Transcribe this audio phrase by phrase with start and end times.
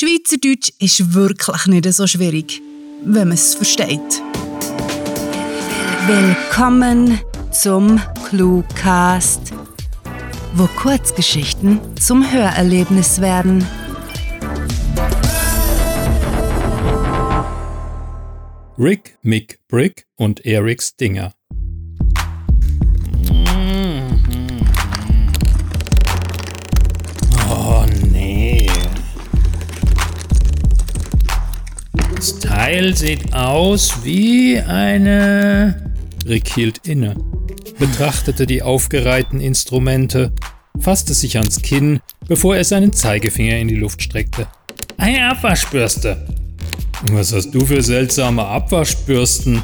[0.00, 2.62] Schweizerdeutsch ist wirklich nicht so schwierig,
[3.02, 4.22] wenn man es versteht.
[6.06, 9.52] Willkommen zum Cluecast,
[10.54, 13.66] wo Kurzgeschichten zum Hörerlebnis werden.
[18.78, 21.32] Rick, Mick, Brick und Eric Stinger.
[32.28, 35.94] Das Teil sieht aus wie eine.
[36.26, 37.16] Rick hielt inne,
[37.78, 40.34] betrachtete die aufgereihten Instrumente,
[40.78, 44.46] fasste sich ans Kinn, bevor er seinen Zeigefinger in die Luft streckte.
[44.98, 46.28] Eine Abwaschbürste,
[47.12, 49.62] was hast du für seltsame Abwaschbürsten?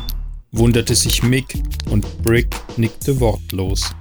[0.51, 3.95] wunderte sich Mick und Brick nickte wortlos.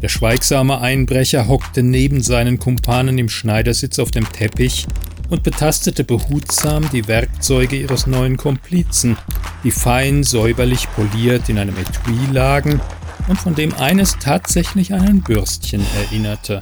[0.00, 4.86] Der schweigsame Einbrecher hockte neben seinen Kumpanen im Schneidersitz auf dem Teppich
[5.32, 9.16] und betastete behutsam die Werkzeuge ihres neuen Komplizen,
[9.64, 12.80] die fein säuberlich poliert in einem Etui lagen
[13.28, 16.60] und von dem eines tatsächlich an ein Bürstchen erinnerte.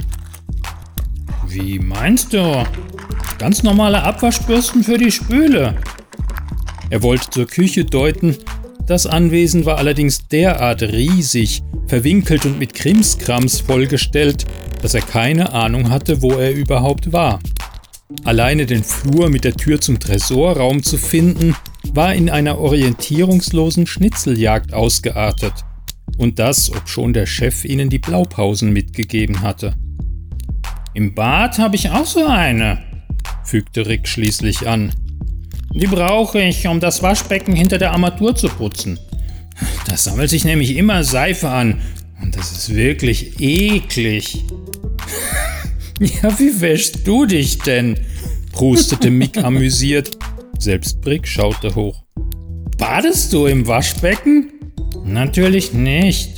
[1.48, 2.64] Wie meinst du?
[3.38, 5.74] Ganz normale Abwaschbürsten für die Spüle.
[6.90, 8.36] Er wollte zur Küche deuten,
[8.86, 14.44] das Anwesen war allerdings derart riesig, verwinkelt und mit Krimskrams vollgestellt,
[14.80, 17.40] dass er keine Ahnung hatte, wo er überhaupt war.
[18.24, 21.56] Alleine den Flur mit der Tür zum Tresorraum zu finden,
[21.92, 25.52] war in einer orientierungslosen Schnitzeljagd ausgeartet.
[26.18, 29.74] Und das, obschon der Chef ihnen die Blaupausen mitgegeben hatte.
[30.92, 32.82] Im Bad habe ich auch so eine,
[33.44, 34.92] fügte Rick schließlich an.
[35.72, 38.98] Die brauche ich, um das Waschbecken hinter der Armatur zu putzen.
[39.86, 41.80] Da sammelt sich nämlich immer Seife an.
[42.20, 44.44] Und das ist wirklich eklig.
[46.00, 47.98] Ja, wie wäschst du dich denn?
[48.52, 50.16] prustete Mick amüsiert.
[50.58, 52.02] Selbst Brick schaute hoch.
[52.76, 54.52] Badest du im Waschbecken?
[55.04, 56.32] Natürlich nicht.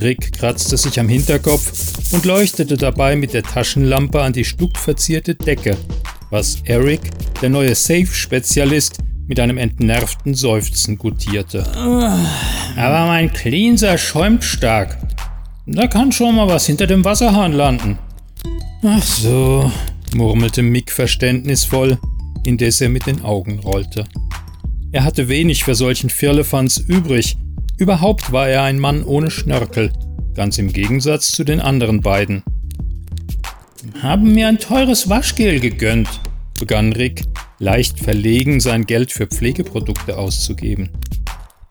[0.00, 5.76] Rick kratzte sich am Hinterkopf und leuchtete dabei mit der Taschenlampe an die stuckverzierte Decke,
[6.30, 7.00] was Eric,
[7.42, 11.64] der neue Safe-Spezialist, mit einem entnervten Seufzen gutierte.
[11.76, 14.98] Aber mein Cleanser schäumt stark.
[15.66, 17.98] Da kann schon mal was hinter dem Wasserhahn landen.
[18.82, 19.70] Ach so,
[20.14, 21.98] murmelte Mick verständnisvoll,
[22.44, 24.06] indes er mit den Augen rollte.
[24.90, 27.36] Er hatte wenig für solchen Firlefanz übrig.
[27.76, 29.92] Überhaupt war er ein Mann ohne Schnörkel,
[30.34, 32.42] ganz im Gegensatz zu den anderen beiden.
[34.00, 36.08] Haben mir ein teures Waschgel gegönnt,
[36.58, 37.24] begann Rick,
[37.58, 40.88] leicht verlegen, sein Geld für Pflegeprodukte auszugeben.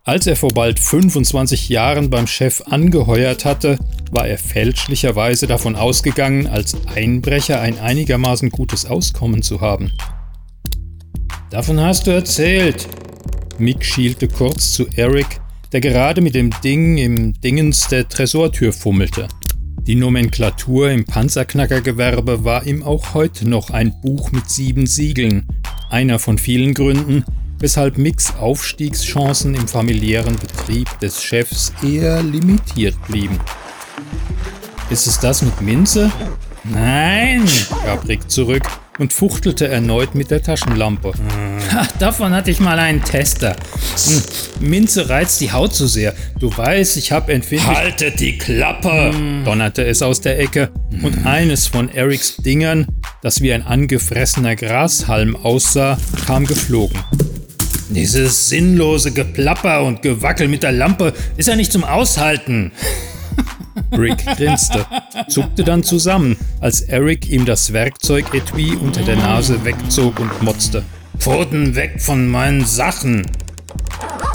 [0.06, 3.78] Als er vor bald 25 Jahren beim Chef angeheuert hatte,
[4.12, 9.92] war er fälschlicherweise davon ausgegangen, als Einbrecher ein einigermaßen gutes Auskommen zu haben.
[11.52, 12.88] Davon hast du erzählt.
[13.58, 15.42] Mick schielte kurz zu Eric,
[15.74, 19.28] der gerade mit dem Ding im Dingens der Tresortür fummelte.
[19.86, 25.48] Die Nomenklatur im Panzerknackergewerbe war ihm auch heute noch ein Buch mit sieben Siegeln,
[25.90, 27.26] einer von vielen Gründen,
[27.60, 33.40] weshalb Micks Aufstiegschancen im familiären Betrieb des Chefs eher limitiert blieben.
[34.90, 36.12] Ist es das mit Minze?
[36.64, 37.46] Nein,
[37.86, 38.64] gab Rick zurück
[38.98, 41.14] und fuchtelte erneut mit der Taschenlampe.
[41.72, 43.56] Ha, davon hatte ich mal einen Tester.
[44.06, 46.16] Hm, Minze reizt die Haut zu sehr.
[46.40, 47.78] Du weißt, ich habe empfindlich...
[47.78, 49.14] Haltet die Klappe!
[49.14, 49.44] Hm.
[49.46, 50.72] donnerte es aus der Ecke.
[51.04, 52.88] Und eines von Erics Dingern,
[53.22, 57.00] das wie ein angefressener Grashalm aussah, kam geflogen.
[57.90, 62.72] Dieses sinnlose Geplapper und Gewackel mit der Lampe ist ja nicht zum Aushalten.
[63.98, 64.86] Rick grinste,
[65.28, 70.84] zuckte dann zusammen, als Eric ihm das Werkzeug-Etui unter der Nase wegzog und motzte.
[71.18, 73.26] Pfoten weg von meinen Sachen!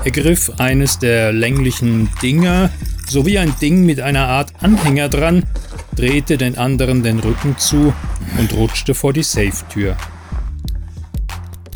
[0.05, 2.71] Er griff eines der länglichen Dinger
[3.09, 5.45] sowie ein Ding mit einer Art Anhänger dran,
[5.95, 7.95] drehte den anderen den Rücken zu
[8.37, 9.97] und rutschte vor die Safe-Tür.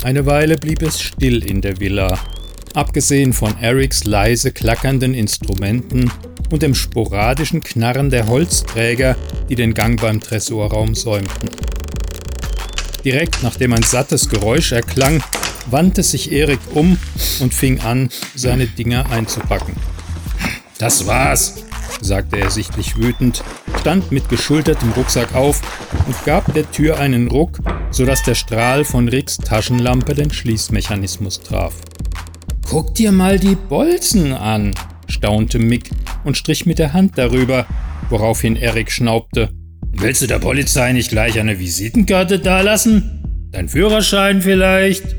[0.01, 2.17] Eine Weile blieb es still in der Villa.
[2.73, 6.09] Abgesehen von Erics leise klackernden Instrumenten
[6.49, 9.17] und dem sporadischen Knarren der Holzträger,
[9.49, 11.49] die den Gang beim Tresorraum säumten.
[13.03, 15.21] Direkt nachdem ein sattes Geräusch erklang,
[15.69, 16.97] wandte sich Erik um
[17.41, 19.75] und fing an, seine Dinger einzupacken.
[20.77, 21.65] Das war's,
[22.01, 23.43] sagte er sichtlich wütend,
[23.79, 25.61] stand mit geschultertem Rucksack auf
[26.05, 27.59] und gab der Tür einen Ruck,
[27.91, 31.73] sodass der Strahl von Ricks Taschenlampe den Schließmechanismus traf.
[32.69, 34.75] Guck dir mal die Bolzen an,
[35.07, 35.89] staunte Mick
[36.23, 37.65] und strich mit der Hand darüber,
[38.09, 39.49] woraufhin Erik schnaubte.
[39.91, 43.47] Willst du der Polizei nicht gleich eine Visitenkarte dalassen?
[43.51, 45.15] Dein Führerschein vielleicht?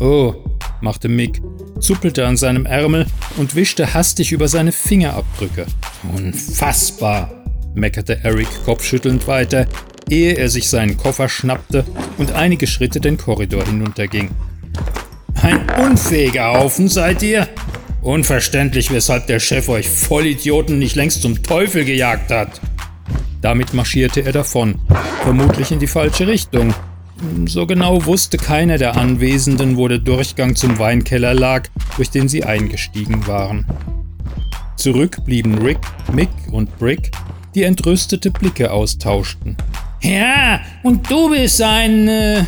[0.00, 0.34] Oh,
[0.80, 1.42] machte Mick,
[1.80, 3.06] zuppelte an seinem Ärmel
[3.36, 5.66] und wischte hastig über seine Fingerabdrücke.
[6.14, 7.30] Unfassbar,
[7.74, 9.66] meckerte Eric kopfschüttelnd weiter,
[10.08, 11.84] ehe er sich seinen Koffer schnappte
[12.18, 14.30] und einige Schritte den Korridor hinunterging.
[15.42, 17.48] Ein unfähiger Haufen seid ihr?
[18.02, 22.60] Unverständlich, weshalb der Chef euch Vollidioten nicht längst zum Teufel gejagt hat.
[23.40, 24.78] Damit marschierte er davon,
[25.22, 26.74] vermutlich in die falsche Richtung.
[27.46, 32.44] So genau wusste keiner der Anwesenden, wo der Durchgang zum Weinkeller lag, durch den sie
[32.44, 33.66] eingestiegen waren.
[34.76, 35.80] Zurück blieben Rick,
[36.12, 37.10] Mick und Brick,
[37.54, 39.56] die entrüstete Blicke austauschten.
[40.02, 42.44] Ja, und du bist ein, äh,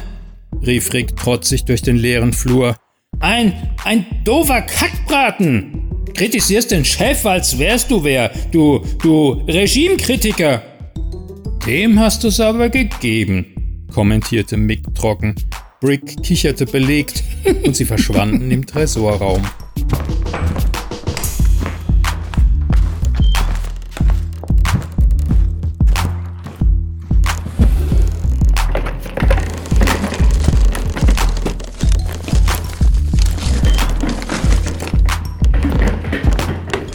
[0.64, 2.76] rief Rick trotzig durch den leeren Flur.
[3.20, 3.52] Ein,
[3.84, 5.90] ein doofer Kackbraten!
[6.14, 10.62] Kritisierst den Chef, als wärst du wer, du, du Regimekritiker!
[11.66, 13.51] Dem hast du's aber gegeben,
[13.92, 15.34] kommentierte Mick trocken.
[15.80, 17.22] Brick kicherte belegt
[17.64, 19.42] und sie verschwanden im Tresorraum.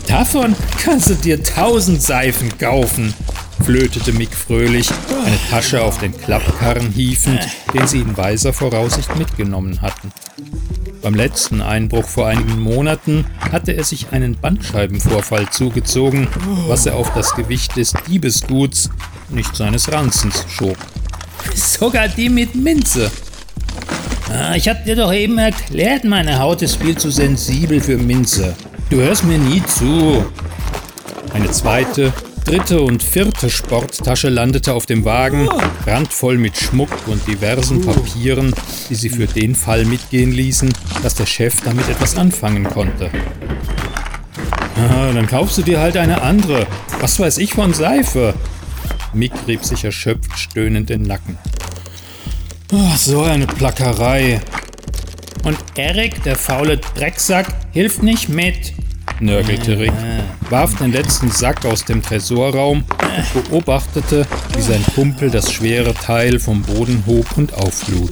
[0.07, 3.13] Davon kannst du dir tausend Seifen kaufen,
[3.63, 4.89] flötete Mick fröhlich,
[5.25, 7.39] eine Tasche auf den Klappkarren hiefend,
[7.73, 10.11] den sie in weiser Voraussicht mitgenommen hatten.
[11.01, 16.27] Beim letzten Einbruch vor einigen Monaten hatte er sich einen Bandscheibenvorfall zugezogen,
[16.67, 18.89] was er auf das Gewicht des Diebesguts,
[19.29, 20.77] nicht seines Ranzens, schob.
[21.53, 23.11] Sogar die mit Minze.
[24.29, 28.55] Ah, ich hab dir doch eben erklärt, meine Haut ist viel zu sensibel für Minze.
[28.89, 30.25] Du hörst mir nie zu.
[31.33, 32.13] Eine zweite,
[32.47, 35.49] dritte und vierte Sporttasche landete auf dem Wagen,
[35.85, 38.53] randvoll mit Schmuck und diversen Papieren,
[38.89, 40.73] die sie für den Fall mitgehen ließen,
[41.03, 43.09] dass der Chef damit etwas anfangen konnte.
[44.77, 46.67] Ah, dann kaufst du dir halt eine andere.
[47.01, 48.33] Was weiß ich von Seife?
[49.13, 51.37] Mick rieb sich erschöpft stöhnend den Nacken.
[52.71, 54.39] Oh, so eine Plackerei.
[55.43, 58.73] Und Erik, der faule Drecksack, hilft nicht mit
[59.19, 59.93] nörgelte Rick,
[60.49, 62.83] warf den letzten Sack aus dem Tresorraum
[63.33, 64.25] und beobachtete,
[64.55, 68.11] wie sein Kumpel das schwere Teil vom Boden hob und auflud.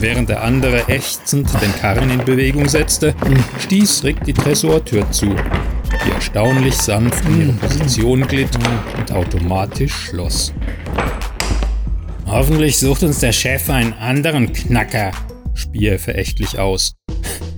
[0.00, 3.14] Während der andere ächzend den Karren in Bewegung setzte,
[3.60, 8.50] stieß Rick die Tresortür zu, die erstaunlich sanft in ihre Position glitt
[8.96, 10.52] und automatisch schloss.
[12.26, 15.12] Hoffentlich sucht uns der Chef einen anderen Knacker,
[15.54, 16.94] spie er verächtlich aus.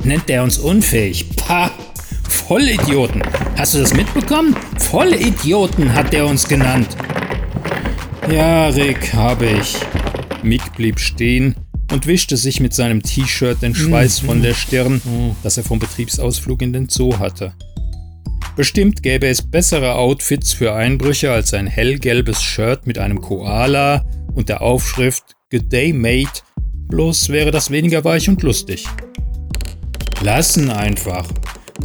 [0.04, 1.26] Nennt er uns unfähig?
[1.36, 1.70] Pah!
[2.50, 3.22] Vollidioten.
[3.56, 4.56] Hast du das mitbekommen?
[4.76, 6.96] Vollidioten hat er uns genannt.
[8.28, 9.76] Ja, Rick, habe ich.
[10.42, 11.54] Mick blieb stehen
[11.92, 15.00] und wischte sich mit seinem T-Shirt den Schweiß von der Stirn,
[15.44, 17.54] das er vom Betriebsausflug in den Zoo hatte.
[18.56, 24.04] Bestimmt gäbe es bessere Outfits für Einbrüche als ein hellgelbes Shirt mit einem Koala
[24.34, 26.42] und der Aufschrift Good Day Mate,
[26.88, 28.86] bloß wäre das weniger weich und lustig.
[30.20, 31.28] Lassen einfach.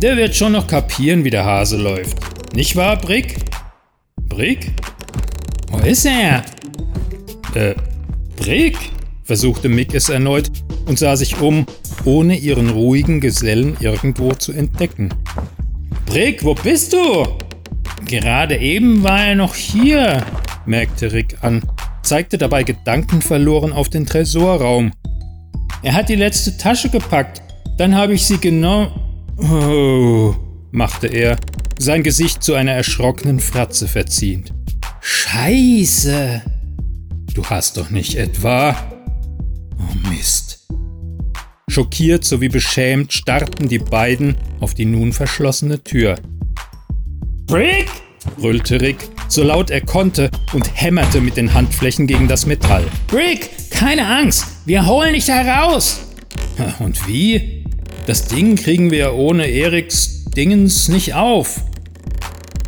[0.01, 2.17] Der wird schon noch kapieren, wie der Hase läuft.
[2.53, 3.37] Nicht wahr, Brick?
[4.27, 4.71] Brick?
[5.69, 6.43] Wo ist er?
[7.53, 7.75] Äh,
[8.35, 8.77] Brick?
[9.23, 10.51] versuchte Mick es erneut
[10.85, 11.65] und sah sich um,
[12.03, 15.09] ohne ihren ruhigen Gesellen irgendwo zu entdecken.
[16.05, 17.25] Brick, wo bist du?
[18.05, 20.23] Gerade eben war er noch hier,
[20.65, 21.63] merkte Rick an,
[22.03, 24.91] zeigte dabei gedankenverloren auf den Tresorraum.
[25.81, 27.41] Er hat die letzte Tasche gepackt,
[27.77, 28.91] dann habe ich sie genommen.
[29.37, 30.33] Oh,
[30.71, 31.37] machte er,
[31.77, 34.53] sein Gesicht zu einer erschrockenen Fratze verziehend.
[35.01, 36.41] Scheiße!
[37.33, 38.75] Du hast doch nicht etwa.
[39.77, 40.65] Oh Mist.
[41.67, 46.15] Schockiert sowie beschämt starrten die beiden auf die nun verschlossene Tür.
[47.45, 47.87] Brick!
[48.37, 52.85] brüllte Rick, so laut er konnte und hämmerte mit den Handflächen gegen das Metall.
[53.07, 56.01] Brick, keine Angst, wir holen dich heraus!
[56.79, 57.54] Und wie?
[58.05, 61.61] Das Ding kriegen wir ohne Eriks Dingens nicht auf.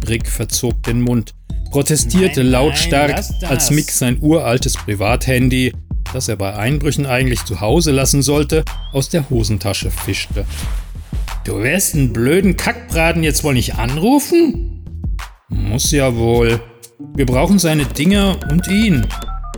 [0.07, 1.35] Rick verzog den Mund,
[1.69, 5.73] protestierte nein, lautstark, nein, als Mick sein uraltes Privathandy,
[6.11, 8.63] das er bei Einbrüchen eigentlich zu Hause lassen sollte,
[8.93, 10.45] aus der Hosentasche fischte.
[11.43, 14.85] Du wirst einen blöden Kackbraten jetzt wohl nicht anrufen?
[15.49, 16.59] Muss ja wohl.
[17.15, 19.05] Wir brauchen seine Dinger und ihn.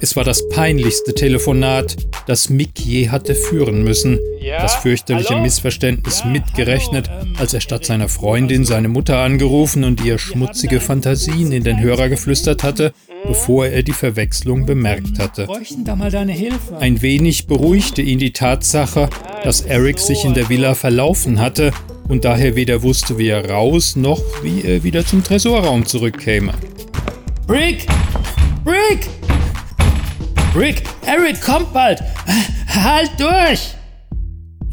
[0.01, 4.19] Es war das peinlichste Telefonat, das Mick je hatte führen müssen.
[4.41, 10.79] Das fürchterliche Missverständnis mitgerechnet, als er statt seiner Freundin seine Mutter angerufen und ihr schmutzige
[10.79, 12.93] Fantasien in den Hörer geflüstert hatte,
[13.27, 15.47] bevor er die Verwechslung bemerkt hatte.
[16.79, 19.09] Ein wenig beruhigte ihn die Tatsache,
[19.43, 21.73] dass Eric sich in der Villa verlaufen hatte
[22.07, 26.53] und daher weder wusste, wie er raus noch wie er wieder zum Tresorraum zurückkäme.
[27.45, 27.85] Brick!
[28.63, 29.09] Brick!
[30.55, 32.01] Rick, Eric kommt bald!
[32.67, 33.75] Halt durch!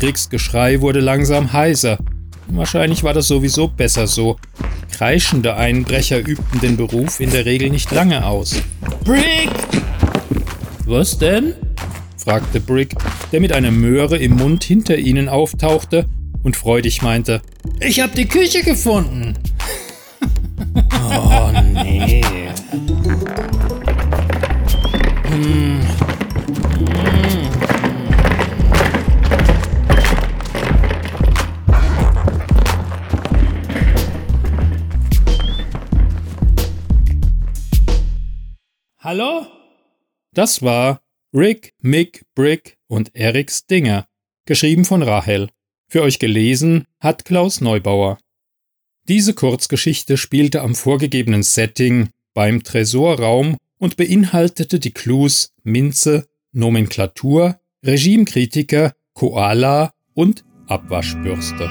[0.00, 1.98] Ricks Geschrei wurde langsam heiser.
[2.48, 4.36] Wahrscheinlich war das sowieso besser so.
[4.90, 8.62] Kreischende Einbrecher übten den Beruf in der Regel nicht lange aus.
[9.04, 9.50] Brick!
[10.86, 11.54] Was denn?
[12.16, 12.94] fragte Brick,
[13.32, 16.06] der mit einer Möhre im Mund hinter ihnen auftauchte
[16.42, 17.42] und freudig meinte:
[17.80, 19.34] Ich hab die Küche gefunden!
[21.10, 22.22] oh nee.
[40.36, 41.00] Das war
[41.32, 44.06] Rick, Mick, Brick und Eric Stinger,
[44.44, 45.48] geschrieben von Rahel.
[45.88, 48.18] Für euch gelesen hat Klaus Neubauer.
[49.08, 58.92] Diese Kurzgeschichte spielte am vorgegebenen Setting beim Tresorraum und beinhaltete die Clues Minze, Nomenklatur, Regimekritiker,
[59.14, 61.70] Koala und Abwaschbürste.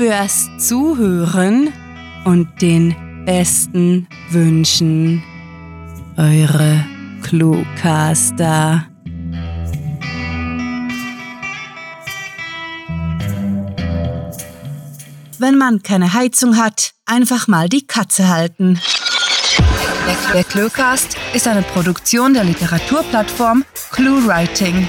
[0.00, 1.74] fürs Zuhören
[2.24, 5.22] und den besten Wünschen.
[6.16, 6.82] Eure
[7.22, 8.86] Cluecaster.
[15.38, 18.80] Wenn man keine Heizung hat, einfach mal die Katze halten.
[20.32, 24.88] Der Cluecast ist eine Produktion der Literaturplattform ClueWriting.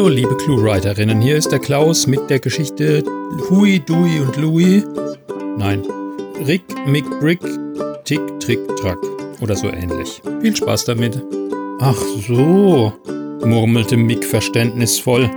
[0.00, 3.04] Hallo liebe Cluewriterinnen, hier ist der Klaus mit der Geschichte
[3.50, 4.82] Hui, Dui und Louie.
[5.58, 5.82] Nein,
[6.46, 7.40] Rick, Mick, Brick,
[8.06, 8.96] Tick, Trick, Track
[9.42, 10.22] oder so ähnlich.
[10.40, 11.22] Viel Spaß damit.
[11.80, 12.94] Ach so,
[13.44, 15.28] murmelte Mick verständnisvoll.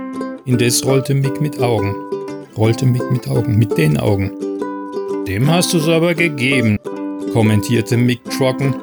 [0.46, 1.94] Indes rollte Mick mit Augen.
[2.56, 4.32] Rollte Mick mit Augen, mit den Augen.
[5.28, 6.78] Dem hast du's aber gegeben,
[7.34, 8.76] kommentierte Mick trocken